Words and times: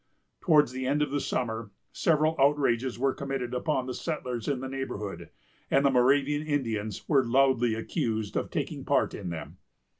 Towards 0.39 0.71
the 0.71 0.87
end 0.87 1.03
of 1.03 1.11
the 1.11 1.19
summer, 1.19 1.69
several 1.91 2.35
outrages 2.39 2.97
were 2.97 3.13
committed 3.13 3.53
upon 3.53 3.85
the 3.85 3.93
settlers 3.93 4.47
in 4.47 4.59
the 4.59 4.67
neighborhood, 4.67 5.29
and 5.69 5.85
the 5.85 5.91
Moravian 5.91 6.41
Indians 6.41 7.07
were 7.07 7.23
loudly 7.23 7.75
accused 7.75 8.35
of 8.35 8.49
taking 8.49 8.83
part 8.83 9.13
in 9.13 9.29
them. 9.29 9.57